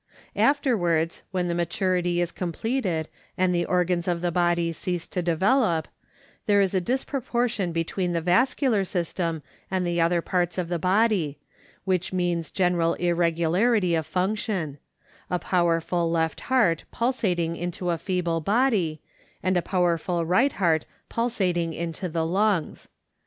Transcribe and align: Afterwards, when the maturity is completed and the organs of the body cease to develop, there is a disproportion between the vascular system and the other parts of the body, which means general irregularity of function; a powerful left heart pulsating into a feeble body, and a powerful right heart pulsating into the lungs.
Afterwards, 0.35 1.21
when 1.29 1.47
the 1.47 1.53
maturity 1.53 2.21
is 2.21 2.31
completed 2.31 3.07
and 3.37 3.53
the 3.53 3.65
organs 3.67 4.07
of 4.07 4.21
the 4.21 4.31
body 4.31 4.73
cease 4.73 5.05
to 5.05 5.21
develop, 5.21 5.87
there 6.47 6.59
is 6.59 6.73
a 6.73 6.81
disproportion 6.81 7.71
between 7.71 8.11
the 8.13 8.19
vascular 8.19 8.83
system 8.83 9.43
and 9.69 9.85
the 9.85 10.01
other 10.01 10.19
parts 10.23 10.57
of 10.57 10.69
the 10.69 10.79
body, 10.79 11.37
which 11.83 12.11
means 12.11 12.49
general 12.49 12.95
irregularity 12.95 13.93
of 13.93 14.07
function; 14.07 14.79
a 15.29 15.37
powerful 15.37 16.09
left 16.09 16.39
heart 16.49 16.83
pulsating 16.91 17.55
into 17.55 17.91
a 17.91 17.97
feeble 17.99 18.41
body, 18.41 19.03
and 19.43 19.55
a 19.55 19.61
powerful 19.61 20.25
right 20.25 20.53
heart 20.53 20.87
pulsating 21.09 21.73
into 21.73 22.09
the 22.09 22.25
lungs. 22.25 22.89